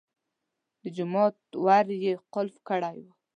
[0.81, 3.07] د جومات ور یې قلف کړی و.